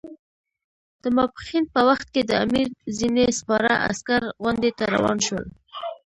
د 1.03 1.05
ماپښین 1.15 1.63
په 1.73 1.79
وخت 1.89 2.07
کې 2.13 2.21
د 2.25 2.31
امیر 2.43 2.67
ځینې 2.97 3.23
سپاره 3.39 3.71
عسکر 3.89 4.21
غونډۍ 4.43 4.71
ته 4.77 4.83
روان 4.93 5.17
شول. 5.25 5.45